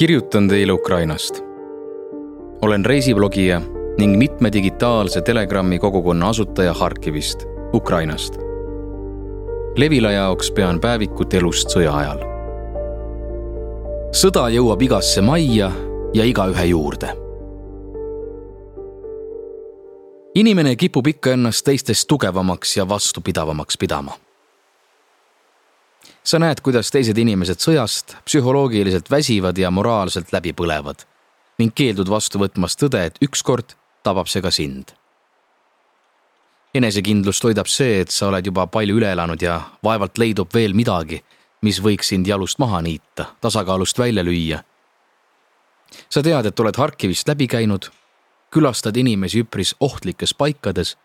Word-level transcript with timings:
kirjutan 0.00 0.48
teile 0.48 0.72
Ukrainast. 0.72 1.40
olen 2.62 2.84
reisiblogija 2.84 3.60
ning 3.98 4.16
mitme 4.18 4.52
digitaalse 4.52 5.20
Telegrami 5.20 5.78
kogukonna 5.78 6.28
asutaja 6.28 6.72
Harkivist, 6.72 7.44
Ukrainast. 7.74 8.34
Levila 9.76 10.10
jaoks 10.10 10.50
pean 10.50 10.80
päevikut 10.80 11.34
elust 11.34 11.68
sõja 11.76 11.92
ajal. 11.96 12.24
sõda 14.22 14.46
jõuab 14.48 14.82
igasse 14.82 15.20
majja 15.20 15.70
ja 16.14 16.24
igaühe 16.24 16.64
juurde. 16.64 17.12
inimene 20.34 20.76
kipub 20.76 21.06
ikka 21.06 21.30
ennast 21.30 21.64
teistest 21.64 22.08
tugevamaks 22.08 22.76
ja 22.76 22.88
vastupidavamaks 22.88 23.76
pidama 23.78 24.16
sa 26.24 26.38
näed, 26.38 26.60
kuidas 26.64 26.90
teised 26.92 27.18
inimesed 27.18 27.62
sõjast 27.62 28.16
psühholoogiliselt 28.28 29.10
väsivad 29.10 29.58
ja 29.58 29.70
moraalselt 29.70 30.32
läbi 30.32 30.52
põlevad 30.56 31.06
ning 31.60 31.74
keeldud 31.76 32.08
vastu 32.08 32.40
võtmast 32.40 32.80
tõde, 32.80 33.02
et 33.04 33.18
ükskord 33.20 33.74
tabab 34.02 34.28
see 34.32 34.40
ka 34.40 34.50
sind. 34.50 34.94
enesekindlust 36.74 37.44
hoidab 37.44 37.68
see, 37.68 38.00
et 38.00 38.10
sa 38.14 38.28
oled 38.30 38.46
juba 38.46 38.66
palju 38.66 38.96
üle 38.96 39.10
elanud 39.12 39.42
ja 39.42 39.58
vaevalt 39.84 40.18
leidub 40.18 40.54
veel 40.54 40.72
midagi, 40.72 41.20
mis 41.62 41.80
võiks 41.82 42.12
sind 42.12 42.26
jalust 42.26 42.58
maha 42.58 42.80
niita, 42.80 43.34
tasakaalust 43.40 43.98
välja 43.98 44.22
lüüa. 44.24 44.62
sa 46.08 46.22
tead, 46.22 46.46
et 46.46 46.60
oled 46.60 46.76
Harkivist 46.76 47.28
läbi 47.28 47.46
käinud, 47.46 47.90
külastad 48.50 48.96
inimesi 48.96 49.42
üpris 49.42 49.74
ohtlikes 49.80 50.34
paikades 50.34 50.96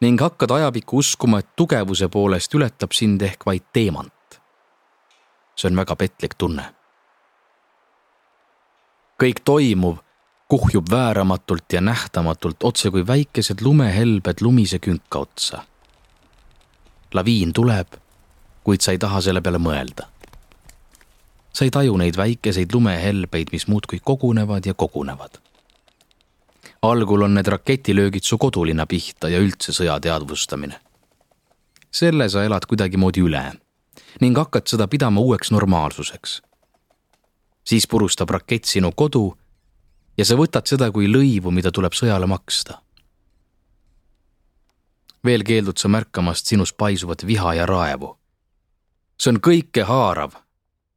ning 0.00 0.20
hakkad 0.20 0.50
ajapikku 0.50 0.98
uskuma, 0.98 1.38
et 1.38 1.56
tugevuse 1.56 2.08
poolest 2.08 2.54
ületab 2.54 2.92
sind 2.92 3.22
ehk 3.22 3.46
vaid 3.46 3.64
teemant 3.72 4.15
see 5.56 5.70
on 5.70 5.76
väga 5.76 5.96
petlik 5.96 6.34
tunne. 6.38 6.64
kõik 9.22 9.40
toimuv 9.44 9.96
kuhjub 10.48 10.90
vääramatult 10.90 11.72
ja 11.72 11.80
nähtamatult 11.80 12.64
otse 12.64 12.90
kui 12.90 13.06
väikesed 13.06 13.62
lumehelbed 13.62 14.40
lumise 14.40 14.78
künka 14.78 15.18
otsa. 15.18 15.64
laviin 17.14 17.52
tuleb, 17.52 17.88
kuid 18.64 18.80
sa 18.80 18.92
ei 18.92 18.98
taha 18.98 19.20
selle 19.20 19.40
peale 19.40 19.58
mõelda. 19.58 20.06
sa 21.52 21.64
ei 21.64 21.70
taju 21.70 21.96
neid 21.96 22.16
väikeseid 22.16 22.72
lumehelbeid, 22.72 23.48
mis 23.52 23.66
muudkui 23.66 24.00
kogunevad 24.04 24.66
ja 24.66 24.74
kogunevad. 24.74 25.38
algul 26.82 27.22
on 27.22 27.34
need 27.34 27.46
raketilöögid 27.46 28.22
su 28.22 28.38
kodulinna 28.38 28.86
pihta 28.86 29.28
ja 29.28 29.38
üldse 29.38 29.72
sõja 29.72 30.00
teadvustamine. 30.00 30.80
selle 31.90 32.28
sa 32.28 32.44
elad 32.44 32.66
kuidagimoodi 32.66 33.20
üle 33.20 33.65
ning 34.20 34.38
hakkad 34.38 34.66
seda 34.66 34.88
pidama 34.88 35.20
uueks 35.20 35.50
normaalsuseks. 35.50 36.42
siis 37.64 37.86
purustab 37.86 38.30
rakett 38.30 38.64
sinu 38.64 38.92
kodu 38.92 39.36
ja 40.18 40.24
sa 40.24 40.34
võtad 40.34 40.66
seda 40.66 40.90
kui 40.90 41.08
lõivu, 41.08 41.50
mida 41.50 41.72
tuleb 41.72 41.92
sõjale 41.92 42.26
maksta. 42.26 42.82
veel 45.24 45.42
keeldud 45.44 45.78
sa 45.78 45.88
märkamast 45.88 46.46
sinus 46.46 46.72
paisuvat 46.72 47.26
viha 47.26 47.54
ja 47.54 47.66
raevu. 47.66 48.18
see 49.20 49.30
on 49.30 49.40
kõikehaarav. 49.40 50.32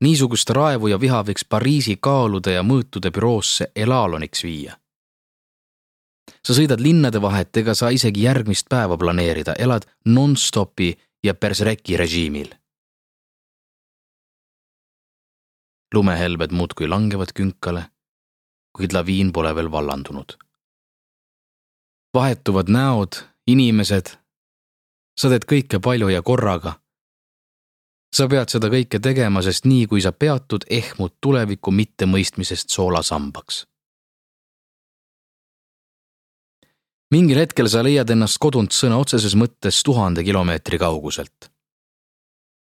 niisugust 0.02 0.50
raevu 0.50 0.88
ja 0.88 1.00
viha 1.00 1.23
võiks 1.23 1.45
Pariisi 1.50 1.97
kaalude 2.02 2.52
ja 2.52 2.64
mõõtude 2.64 3.12
büroosse 3.12 3.72
elaloniks 3.75 4.44
viia 4.44 4.80
sa 6.45 6.56
sõidad 6.56 6.81
linnade 6.81 7.22
vahet 7.22 7.58
ega 7.58 7.75
saa 7.75 7.92
isegi 7.95 8.23
järgmist 8.23 8.70
päeva 8.70 8.97
planeerida, 8.97 9.56
elad 9.59 9.88
nonstopi 10.06 10.94
ja 11.23 11.34
persreki 11.34 11.97
režiimil. 11.97 12.53
Lumehelbed 15.94 16.52
muudkui 16.52 16.88
langevad 16.88 17.34
künkale, 17.36 17.86
kuid 18.78 18.94
laviin 18.94 19.34
pole 19.34 19.56
veel 19.56 19.72
vallandunud. 19.72 20.38
vahetuvad 22.13 22.69
näod, 22.69 23.12
inimesed. 23.47 24.18
sa 25.19 25.30
teed 25.30 25.46
kõike 25.46 25.80
palju 25.80 26.09
ja 26.09 26.22
korraga. 26.22 26.74
sa 28.16 28.28
pead 28.28 28.50
seda 28.50 28.68
kõike 28.68 29.00
tegema, 29.00 29.41
sest 29.41 29.66
nii 29.66 29.88
kui 29.88 30.02
sa 30.02 30.12
peatud, 30.12 30.66
ehmud 30.69 31.12
tuleviku 31.22 31.72
mittemõistmisest 31.72 32.69
soolasambaks. 32.69 33.66
mingil 37.12 37.38
hetkel 37.38 37.68
sa 37.68 37.84
leiad 37.84 38.09
ennast 38.09 38.38
kodunt 38.38 38.72
sõna 38.72 38.97
otseses 38.97 39.36
mõttes 39.36 39.84
tuhande 39.84 40.24
kilomeetri 40.24 40.78
kauguselt 40.78 41.50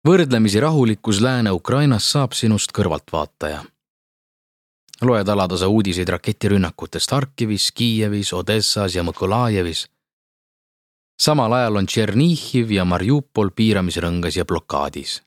võrdlemisi 0.08 0.60
rahulikus 0.60 1.22
Lääne-Ukrainas 1.22 2.12
saab 2.12 2.34
sinust 2.34 2.72
kõrvaltvaataja. 2.74 3.64
loed 5.02 5.28
alatasa 5.30 5.68
uudiseid 5.68 6.10
raketirünnakutest 6.10 7.12
Harkivis, 7.12 7.72
Kiievis, 7.72 8.34
Odessas 8.34 8.96
ja 8.96 9.04
Mõkolajevis. 9.04 9.88
samal 11.20 11.54
ajal 11.54 11.76
on 11.76 11.86
Tšernihiv 11.86 12.72
ja 12.72 12.86
Mariupol 12.86 13.50
piiramisrõngas 13.50 14.38
ja 14.38 14.46
blokaadis. 14.46 15.22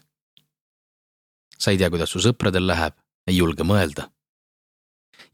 sa 1.59 1.71
ei 1.71 1.79
tea, 1.79 1.91
kuidas 1.91 2.11
su 2.11 2.19
sõpradel 2.19 2.67
läheb, 2.67 2.95
ei 3.27 3.37
julge 3.37 3.63
mõelda. 3.63 4.11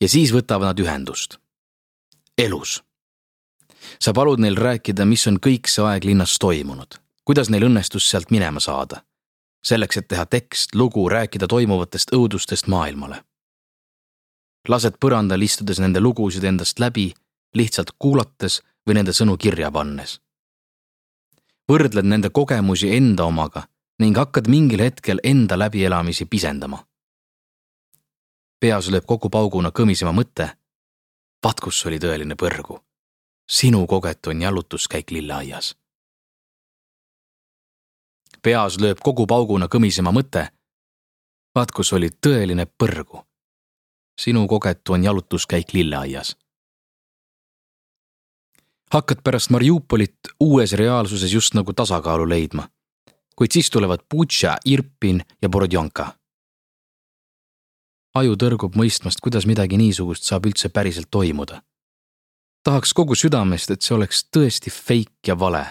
ja 0.01 0.09
siis 0.09 0.33
võtavad 0.33 0.67
nad 0.67 0.81
ühendust. 0.81 1.39
elus 2.39 2.83
sa 3.99 4.13
palud 4.13 4.39
neil 4.39 4.57
rääkida, 4.57 5.05
mis 5.05 5.27
on 5.27 5.39
kõik 5.39 5.67
see 5.67 5.85
aeg 5.85 6.05
linnas 6.05 6.39
toimunud, 6.39 7.01
kuidas 7.25 7.49
neil 7.49 7.65
õnnestus 7.65 8.11
sealt 8.11 8.31
minema 8.31 8.61
saada 8.61 9.10
selleks, 9.63 9.97
et 9.97 10.09
teha 10.09 10.27
tekst, 10.27 10.75
lugu, 10.75 11.09
rääkida 11.09 11.47
toimuvatest 11.47 12.13
õudustest 12.13 12.67
maailmale. 12.67 13.25
lased 14.69 14.99
põrandal 15.01 15.43
istudes 15.43 15.79
nende 15.81 16.01
lugusid 16.01 16.45
endast 16.45 16.79
läbi, 16.79 17.15
lihtsalt 17.55 17.91
kuulates 17.99 18.61
või 18.87 18.95
nende 18.95 19.13
sõnu 19.13 19.37
kirja 19.37 19.71
pannes. 19.71 20.21
võrdled 21.73 22.07
nende 22.07 22.31
kogemusi 22.31 22.97
enda 22.97 23.25
omaga 23.25 23.67
ning 23.99 24.17
hakkad 24.17 24.49
mingil 24.49 24.81
hetkel 24.81 25.21
enda 25.25 25.59
läbielamisi 25.59 26.27
pisendama. 26.27 26.87
peas 28.61 28.89
lööb 28.89 29.05
kogu 29.07 29.31
pauguna 29.31 29.71
kõmisema 29.71 30.13
mõte. 30.13 30.51
vaat 31.45 31.61
kus 31.61 31.87
oli 31.87 31.99
tõeline 31.99 32.35
põrgu. 32.35 32.81
sinu 33.51 33.87
kogetu 33.87 34.31
on 34.31 34.43
jalutuskäik 34.43 35.11
lilleaias 35.11 35.80
peas 38.43 38.79
lööb 38.81 38.99
kogu 39.03 39.27
pauguna 39.27 39.67
kõmisema 39.67 40.13
mõte. 40.13 40.49
vaat 41.55 41.71
kus 41.71 41.93
oli 41.93 42.11
tõeline 42.27 42.67
põrgu. 42.67 43.25
sinu 44.21 44.47
kogetu 44.47 44.93
on 44.93 45.05
jalutuskäik 45.05 45.73
lilleaias. 45.73 46.37
hakkad 48.93 49.23
pärast 49.25 49.51
Mariupolit 49.51 50.19
uues 50.41 50.73
reaalsuses 50.73 51.33
just 51.33 51.55
nagu 51.55 51.73
tasakaalu 51.73 52.29
leidma. 52.29 52.69
kuid 53.37 53.53
siis 53.53 53.71
tulevad 53.71 54.01
Butša, 54.15 54.57
Irpin 54.65 55.25
ja 55.43 55.49
Borodjanka. 55.49 56.15
aju 58.15 58.35
tõrgub 58.35 58.77
mõistmast, 58.77 59.21
kuidas 59.23 59.47
midagi 59.47 59.77
niisugust 59.77 60.23
saab 60.23 60.47
üldse 60.47 60.69
päriselt 60.69 61.07
toimuda 61.11 61.63
tahaks 62.65 62.95
kogu 62.95 63.15
südamest, 63.15 63.71
et 63.71 63.83
see 63.83 63.95
oleks 63.97 64.25
tõesti 64.37 64.73
feik 64.73 65.27
ja 65.27 65.39
vale. 65.39 65.65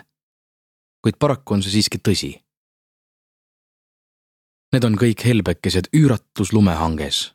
kuid 1.01 1.15
paraku 1.19 1.53
on 1.53 1.61
see 1.63 1.71
siiski 1.71 1.97
tõsi. 2.03 2.31
Need 4.69 4.85
on 4.85 4.97
kõik 5.01 5.23
helbekesed 5.25 5.87
üüratus 5.97 6.51
lumehanges, 6.53 7.31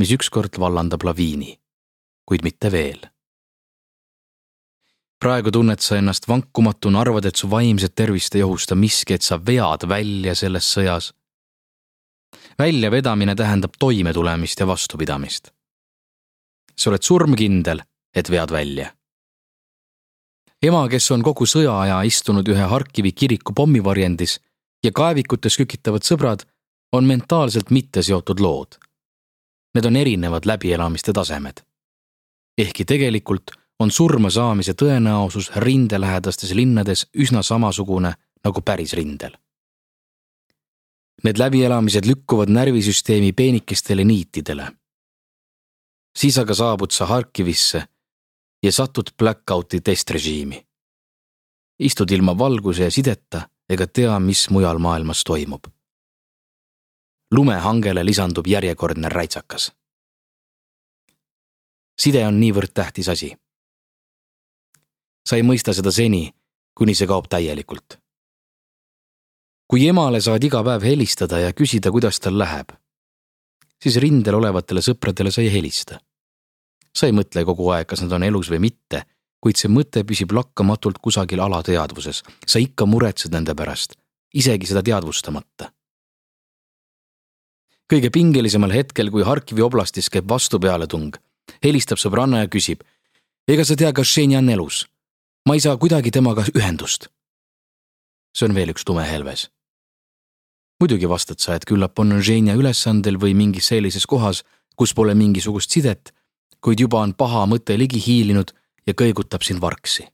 mis 0.00 0.12
ükskord 0.16 0.56
vallandab 0.60 1.04
laviini, 1.04 1.58
kuid 2.24 2.44
mitte 2.46 2.70
veel. 2.72 3.02
praegu 5.24 5.50
tunned 5.50 5.80
sa 5.80 5.96
ennast 5.96 6.28
vankumatuna, 6.28 7.00
arvad, 7.00 7.24
et 7.24 7.36
su 7.36 7.48
vaimset 7.48 7.94
tervist 7.96 8.34
ei 8.34 8.42
ohusta 8.44 8.74
miski, 8.76 9.14
et 9.14 9.22
sa 9.22 9.38
vead 9.40 9.88
välja 9.88 10.34
selles 10.34 10.64
sõjas. 10.76 11.12
väljavedamine 12.58 13.34
tähendab 13.34 13.76
toimetulemist 13.78 14.60
ja 14.60 14.66
vastupidamist. 14.66 15.50
sa 16.76 16.90
oled 16.90 17.02
surmkindel, 17.02 17.80
et 18.14 18.30
vead 18.30 18.50
välja 18.50 18.94
ema, 20.62 20.88
kes 20.88 21.10
on 21.10 21.22
kogu 21.22 21.44
sõjaaja 21.44 22.00
istunud 22.08 22.48
ühe 22.48 22.66
Harkivi 22.68 23.12
kiriku 23.12 23.52
pommivarjendis 23.52 24.38
ja 24.84 24.92
kaevikutes 24.92 25.56
kükitavad 25.60 26.06
sõbrad, 26.06 26.44
on 26.94 27.04
mentaalselt 27.04 27.70
mitteseotud 27.70 28.40
lood. 28.40 28.78
Need 29.74 29.84
on 29.84 29.96
erinevad 29.96 30.42
läbielamiste 30.46 31.12
tasemed. 31.12 31.56
ehkki 32.58 32.84
tegelikult 32.84 33.50
on 33.78 33.90
surma 33.90 34.30
saamise 34.30 34.72
tõenäosus 34.82 35.50
rindelähedastes 35.56 36.52
linnades 36.54 37.06
üsna 37.18 37.42
samasugune 37.42 38.14
nagu 38.44 38.60
päris 38.60 38.92
rindel. 38.92 39.34
Need 41.24 41.38
läbielamised 41.38 42.06
lükkuvad 42.06 42.48
närvisüsteemi 42.48 43.32
peenikestele 43.32 44.04
niitidele. 44.04 44.66
siis 46.18 46.38
aga 46.38 46.54
saabud 46.54 46.90
sa 46.90 47.06
Harkivisse 47.06 47.84
ja 48.62 48.72
satud 48.72 49.10
blackouti 49.18 49.80
testrežiimi. 49.80 50.66
istud 51.78 52.10
ilma 52.10 52.38
valguse 52.38 52.82
ja 52.82 52.90
sideta 52.90 53.48
ega 53.68 53.86
tea, 53.86 54.20
mis 54.20 54.50
mujal 54.50 54.78
maailmas 54.78 55.24
toimub 55.24 55.74
lumehangele 57.34 58.04
lisandub 58.04 58.46
järjekordne 58.46 59.08
räitsakas. 59.08 59.72
side 62.00 62.26
on 62.26 62.40
niivõrd 62.40 62.72
tähtis 62.74 63.08
asi. 63.08 63.36
sa 65.28 65.36
ei 65.36 65.42
mõista 65.42 65.72
seda 65.72 65.90
seni, 65.90 66.34
kuni 66.74 66.94
see 66.94 67.06
kaob 67.06 67.28
täielikult. 67.28 67.98
kui 69.68 69.88
emale 69.88 70.20
saad 70.20 70.44
iga 70.44 70.64
päev 70.64 70.82
helistada 70.82 71.38
ja 71.38 71.52
küsida, 71.52 71.90
kuidas 71.90 72.20
tal 72.20 72.38
läheb, 72.38 72.72
siis 73.82 73.96
rindel 73.96 74.34
olevatele 74.34 74.80
sõpradele 74.80 75.30
sa 75.30 75.40
ei 75.40 75.52
helista. 75.52 76.00
sa 76.96 77.06
ei 77.06 77.12
mõtle 77.12 77.44
kogu 77.44 77.70
aeg, 77.70 77.86
kas 77.86 78.02
nad 78.02 78.12
on 78.12 78.22
elus 78.22 78.50
või 78.50 78.60
mitte, 78.70 79.06
kuid 79.40 79.56
see 79.56 79.68
mõte 79.68 80.04
püsib 80.04 80.32
lakkamatult 80.32 80.98
kusagil 80.98 81.40
alateadvuses. 81.40 82.22
sa 82.46 82.58
ikka 82.58 82.86
muretsed 82.86 83.32
nende 83.32 83.54
pärast, 83.54 83.96
isegi 84.34 84.66
seda 84.66 84.82
teadvustamata 84.82 85.73
kõige 87.94 88.10
pingelisemal 88.10 88.72
hetkel, 88.74 89.10
kui 89.14 89.22
Harkivi 89.22 89.62
oblastis 89.62 90.10
käib 90.10 90.26
vastupealetung, 90.30 91.14
helistab 91.62 92.00
sõbranna 92.00 92.42
ja 92.42 92.50
küsib. 92.50 92.82
ega 93.46 93.64
sa 93.64 93.76
tea, 93.76 93.92
kas 93.92 94.08
Ženja 94.08 94.38
on 94.38 94.48
elus? 94.48 94.86
ma 95.46 95.54
ei 95.54 95.60
saa 95.60 95.76
kuidagi 95.76 96.10
temaga 96.10 96.42
ühendust. 96.58 97.08
see 98.34 98.48
on 98.48 98.54
veel 98.54 98.72
üks 98.74 98.84
tume 98.84 99.04
helves. 99.04 99.50
muidugi 100.80 101.06
vastad 101.08 101.38
sa, 101.38 101.54
et 101.54 101.64
küllap 101.64 101.98
on 101.98 102.20
Ženja 102.20 102.54
ülesandel 102.54 103.16
või 103.16 103.34
mingis 103.34 103.70
sellises 103.70 104.06
kohas, 104.06 104.42
kus 104.76 104.94
pole 104.94 105.14
mingisugust 105.14 105.70
sidet, 105.70 106.12
kuid 106.60 106.80
juba 106.80 106.98
on 106.98 107.14
paha 107.14 107.46
mõte 107.46 107.78
ligi 107.78 108.02
hiilinud 108.06 108.50
ja 108.86 108.92
kõigutab 108.94 109.42
sind 109.42 109.60
vargsi. 109.60 110.08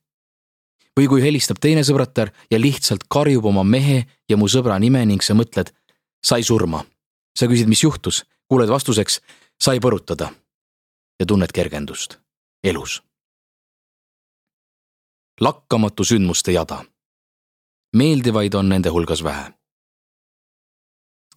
või 0.98 1.08
kui 1.08 1.22
helistab 1.22 1.56
teine 1.60 1.80
sõbratar 1.80 2.32
ja 2.50 2.58
lihtsalt 2.58 3.08
karjub 3.08 3.44
oma 3.46 3.64
mehe 3.64 4.06
ja 4.28 4.36
mu 4.36 4.48
sõbra 4.48 4.78
nime 4.78 5.06
ning 5.06 5.22
sa 5.22 5.34
mõtled, 5.34 5.72
sai 6.20 6.42
surma 6.42 6.84
sa 7.40 7.48
küsid, 7.48 7.68
mis 7.72 7.82
juhtus, 7.82 8.24
kuuled 8.48 8.68
vastuseks, 8.68 9.20
sai 9.60 9.80
põrutada 9.80 10.28
ja 11.20 11.26
tunned 11.26 11.52
kergendust 11.56 12.18
elus. 12.64 13.02
lakkamatu 15.40 16.04
sündmuste 16.04 16.52
jada. 16.52 16.84
meeldivaid 17.96 18.54
on 18.54 18.68
nende 18.68 18.88
hulgas 18.88 19.24
vähe. 19.24 19.52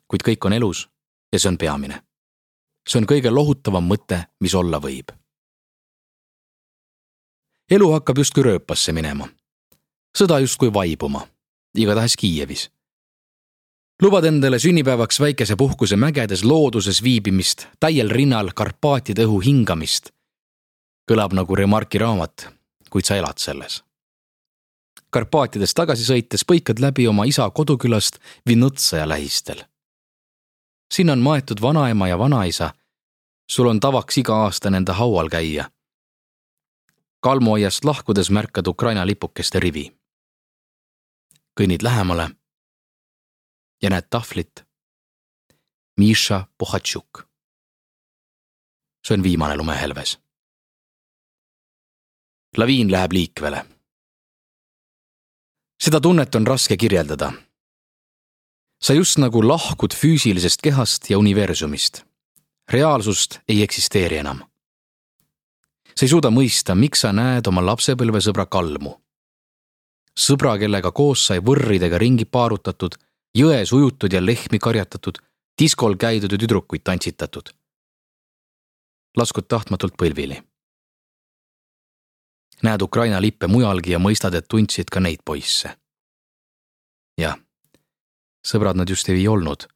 kuid 0.07 0.27
kõik 0.27 0.45
on 0.45 0.53
elus 0.53 0.89
ja 1.31 1.39
see 1.39 1.49
on 1.49 1.57
peamine. 1.57 2.03
see 2.89 2.99
on 2.99 3.07
kõige 3.07 3.31
lohutavam 3.31 3.87
mõte, 3.87 4.25
mis 4.39 4.55
olla 4.55 4.79
võib. 4.79 5.15
elu 7.71 7.91
hakkab 7.91 8.17
justkui 8.17 8.43
rööpasse 8.43 8.91
minema. 8.91 9.29
sõda 10.17 10.39
justkui 10.39 10.73
vaibuma, 10.73 11.27
igatahes 11.77 12.15
Kiievis 12.15 12.69
lubad 14.03 14.25
endale 14.25 14.59
sünnipäevaks 14.59 15.19
väikese 15.19 15.55
puhkuse 15.55 15.95
mägedes 15.95 16.43
looduses 16.43 17.03
viibimist, 17.03 17.67
täiel 17.79 18.09
rinnal 18.09 18.49
Karpaatide 18.55 19.23
õhu 19.23 19.39
hingamist. 19.45 20.11
kõlab 21.11 21.33
nagu 21.33 21.55
Remarki 21.55 21.99
raamat, 21.99 22.47
kuid 22.89 23.05
sa 23.05 23.15
elad 23.15 23.39
selles. 23.39 23.83
Karpaatidest 25.09 25.75
tagasi 25.75 26.03
sõites 26.03 26.43
põikad 26.43 26.79
läbi 26.79 27.07
oma 27.07 27.23
isa 27.25 27.49
kodukülast 27.49 28.19
Vinutsaja 28.49 29.07
lähistel. 29.09 29.63
sinna 30.93 31.13
on 31.13 31.19
maetud 31.19 31.61
vanaema 31.61 32.07
ja 32.07 32.19
vanaisa. 32.19 32.73
sul 33.49 33.67
on 33.67 33.79
tavaks 33.79 34.17
iga 34.17 34.35
aasta 34.35 34.69
nende 34.69 34.91
haual 34.91 35.29
käia. 35.29 35.71
kalmuaiast 37.19 37.85
lahkudes 37.85 38.29
märkad 38.29 38.67
Ukraina 38.67 39.07
lipukeste 39.07 39.59
rivi. 39.59 39.93
kõnnid 41.61 41.83
lähemale 41.83 42.42
ja 43.83 43.89
näed 43.89 44.07
tahvlit. 44.09 44.65
Miša 45.99 46.47
Puhatšuk. 46.57 47.27
see 49.07 49.13
on 49.13 49.23
viimane 49.23 49.57
lumehelves. 49.57 50.19
laviin 52.57 52.91
läheb 52.91 53.11
liikvele. 53.11 53.65
seda 55.83 56.01
tunnet 56.01 56.35
on 56.35 56.47
raske 56.47 56.77
kirjeldada. 56.77 57.33
sa 58.81 58.93
just 58.93 59.17
nagu 59.17 59.47
lahkud 59.47 59.93
füüsilisest 59.93 60.61
kehast 60.63 61.09
ja 61.09 61.17
universumist. 61.17 62.05
reaalsust 62.71 63.39
ei 63.47 63.63
eksisteeri 63.63 64.17
enam. 64.17 64.39
sa 65.95 66.05
ei 66.05 66.09
suuda 66.09 66.29
mõista, 66.29 66.75
miks 66.75 66.99
sa 67.01 67.11
näed 67.11 67.47
oma 67.47 67.61
lapsepõlvesõbra 67.61 68.45
kalmu. 68.45 69.01
sõbra, 70.19 70.59
kellega 70.59 70.91
koos 70.91 71.25
sai 71.25 71.39
võrridega 71.39 71.97
ringi 71.97 72.25
paarutatud 72.25 72.95
jões 73.37 73.71
ujutud 73.73 74.13
ja 74.13 74.25
lehmi 74.25 74.59
karjatatud, 74.59 75.17
diskol 75.61 75.95
käidud 75.97 76.31
ja 76.31 76.37
tüdrukuid 76.37 76.83
tantsitatud. 76.83 77.49
laskud 79.17 79.47
tahtmatult 79.47 79.93
põlvili. 80.01 80.43
näed 82.63 82.81
Ukraina 82.81 83.21
lippe 83.21 83.47
mujalgi 83.47 83.91
ja 83.91 83.99
mõistad, 83.99 84.33
et 84.33 84.47
tundsid 84.47 84.89
ka 84.89 84.99
neid 84.99 85.19
poisse. 85.25 85.77
jah, 87.17 87.39
sõbrad 88.47 88.75
nad 88.75 88.89
just 88.89 89.09
ei 89.09 89.27
olnud, 89.27 89.67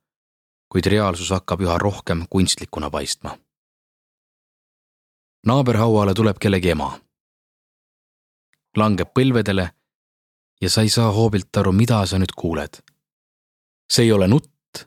kuid 0.69 0.85
reaalsus 0.85 1.29
hakkab 1.29 1.61
üha 1.61 1.77
rohkem 1.77 2.25
kunstlikuna 2.29 2.89
paistma. 2.89 3.37
naaberhauale 5.45 6.13
tuleb 6.13 6.37
kellegi 6.39 6.69
ema. 6.69 6.99
langeb 8.75 9.09
põlvedele 9.13 9.69
ja 10.61 10.69
sa 10.69 10.81
ei 10.81 10.89
saa 10.89 11.11
hoobilt 11.11 11.57
aru, 11.57 11.71
mida 11.71 12.05
sa 12.05 12.17
nüüd 12.17 12.33
kuuled 12.35 12.96
see 13.89 14.03
ei 14.03 14.11
ole 14.11 14.27
nutt, 14.27 14.85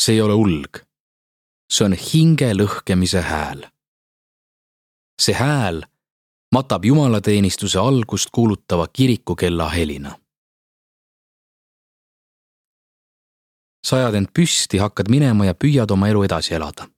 see 0.00 0.14
ei 0.14 0.20
ole 0.20 0.34
ulg. 0.34 0.82
see 1.72 1.86
on 1.88 1.94
hinge 1.96 2.52
lõhkemise 2.52 3.22
hääl. 3.24 3.64
see 5.20 5.34
hääl 5.34 5.82
matab 6.52 6.84
jumalateenistuse 6.84 7.78
algust 7.78 8.28
kuulutava 8.32 8.86
kirikukella 8.92 9.68
helina. 9.68 10.18
sajad 13.86 14.14
end 14.14 14.28
püsti, 14.38 14.78
hakkad 14.78 15.08
minema 15.10 15.44
ja 15.44 15.54
püüad 15.54 15.90
oma 15.90 16.08
elu 16.08 16.22
edasi 16.22 16.54
elada. 16.54 16.88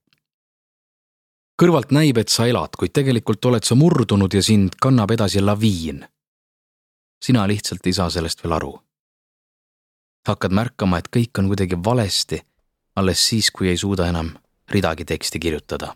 kõrvalt 1.62 1.94
näib, 1.94 2.19
et 2.19 2.28
sa 2.28 2.46
elad, 2.46 2.75
kuid 2.78 2.93
tegelikult 2.93 3.44
oled 3.44 3.64
sa 3.64 3.75
murdunud 3.75 4.34
ja 4.34 4.43
sind 4.43 4.75
kannab 4.81 5.11
edasi 5.11 5.40
laviin. 5.40 6.08
sina 7.25 7.46
lihtsalt 7.46 7.87
ei 7.87 7.93
saa 7.93 8.11
sellest 8.11 8.43
veel 8.44 8.52
aru 8.52 8.75
hakkad 10.29 10.53
märkama, 10.53 10.99
et 10.99 11.09
kõik 11.16 11.38
on 11.38 11.47
kuidagi 11.52 11.76
valesti 11.85 12.40
alles 12.97 13.28
siis, 13.28 13.50
kui 13.50 13.69
ei 13.69 13.76
suuda 13.76 14.07
enam 14.09 14.31
ridagi 14.71 15.04
teksti 15.04 15.38
kirjutada. 15.38 15.95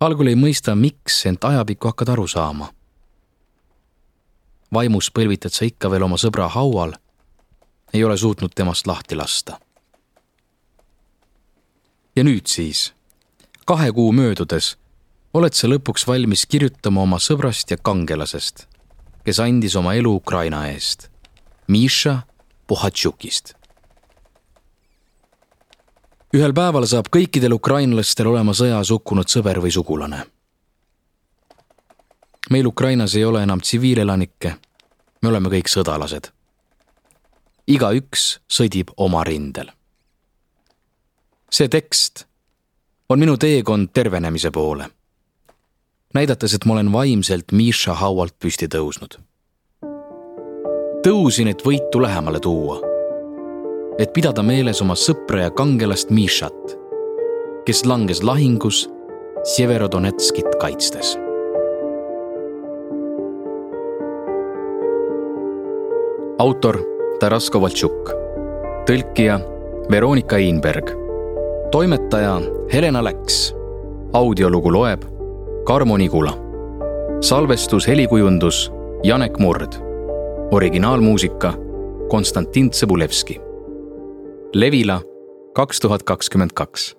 algul 0.00 0.26
ei 0.26 0.34
mõista, 0.34 0.74
miks, 0.74 1.26
ent 1.26 1.44
ajapikku 1.44 1.88
hakkad 1.88 2.08
aru 2.08 2.26
saama. 2.26 2.72
vaimus 4.72 5.10
põlvitad 5.10 5.52
sa 5.52 5.64
ikka 5.64 5.90
veel 5.90 6.02
oma 6.02 6.16
sõbra 6.16 6.48
haual, 6.48 6.92
ei 7.92 8.04
ole 8.04 8.16
suutnud 8.16 8.54
temast 8.54 8.86
lahti 8.86 9.16
lasta. 9.16 9.60
ja 12.16 12.24
nüüd 12.24 12.46
siis, 12.46 12.94
kahe 13.64 13.92
kuu 13.92 14.12
möödudes, 14.12 14.76
oled 15.34 15.52
sa 15.52 15.68
lõpuks 15.68 16.06
valmis 16.06 16.46
kirjutama 16.46 17.02
oma 17.02 17.18
sõbrast 17.18 17.70
ja 17.70 17.76
kangelasest, 17.76 18.66
kes 19.24 19.38
andis 19.38 19.76
oma 19.76 19.94
elu 19.94 20.14
Ukraina 20.14 20.68
eest 20.68 21.10
Miša 21.68 22.22
Puhatšukist. 22.66 23.52
ühel 26.32 26.54
päeval 26.56 26.86
saab 26.88 27.10
kõikidel 27.12 27.52
ukrainlastel 27.52 28.30
olema 28.30 28.54
sõjas 28.56 28.88
hukkunud 28.88 29.28
sõber 29.28 29.60
või 29.60 29.72
sugulane. 29.72 30.22
meil 32.50 32.66
Ukrainas 32.66 33.14
ei 33.16 33.24
ole 33.24 33.42
enam 33.42 33.60
tsiviilelanikke, 33.60 34.54
me 35.22 35.28
oleme 35.28 35.48
kõik 35.48 35.68
sõdalased. 35.68 36.32
igaüks 37.66 38.40
sõdib 38.48 38.96
oma 38.96 39.24
rindel. 39.24 39.68
see 41.50 41.68
tekst 41.68 42.24
on 43.08 43.18
minu 43.18 43.36
teekond 43.36 43.92
tervenemise 43.92 44.50
poole, 44.50 44.88
näidates, 46.14 46.54
et 46.54 46.64
ma 46.64 46.72
olen 46.72 46.92
vaimselt 46.92 47.52
Miša 47.52 47.94
haualt 47.94 48.38
püsti 48.38 48.68
tõusnud 48.68 49.27
tõusin, 51.04 51.48
et 51.48 51.62
võitu 51.64 52.02
lähemale 52.02 52.40
tuua. 52.40 52.80
et 53.98 54.12
pidada 54.14 54.42
meeles 54.46 54.78
oma 54.82 54.94
sõpra 54.94 55.40
ja 55.40 55.50
kangelast 55.50 56.10
Mišat, 56.10 56.76
kes 57.66 57.84
langes 57.84 58.22
lahingus 58.22 58.88
Severodonetskit 59.44 60.54
kaitstes. 60.60 61.18
autor 66.38 66.78
Taras 67.20 67.50
Kovaltšuk, 67.50 68.12
tõlkija 68.86 69.40
Veronika 69.90 70.38
Einberg, 70.38 70.92
toimetaja 71.72 72.36
Helena 72.72 73.02
Läks, 73.02 73.54
audiolugu 74.12 74.70
loeb 74.70 75.02
Karmo 75.66 75.96
Nigula, 75.96 76.36
salvestus, 77.20 77.88
helikujundus 77.90 78.70
Janek 79.02 79.38
Murd 79.38 79.87
originaalmuusika 80.50 81.54
Konstantin 82.08 82.70
Tsõbulevski. 82.70 83.40
Levila 84.54 85.00
kaks 85.54 85.80
tuhat 85.80 86.02
kakskümmend 86.02 86.50
kaks 86.54 86.97